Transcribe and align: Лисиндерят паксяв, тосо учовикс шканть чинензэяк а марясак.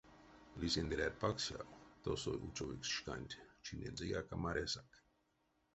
Лисиндерят 0.61 1.15
паксяв, 1.21 1.67
тосо 2.03 2.31
учовикс 2.47 2.89
шканть 2.97 3.33
чинензэяк 3.63 4.27
а 4.35 4.37
марясак. 4.43 4.91